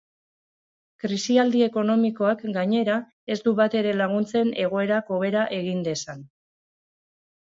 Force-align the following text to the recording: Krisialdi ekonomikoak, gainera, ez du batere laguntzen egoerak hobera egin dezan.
Krisialdi 1.03 1.59
ekonomikoak, 1.65 2.39
gainera, 2.55 2.95
ez 3.35 3.37
du 3.47 3.53
batere 3.59 3.91
laguntzen 3.99 4.49
egoerak 4.63 5.13
hobera 5.17 5.45
egin 5.59 5.85
dezan. 5.89 6.25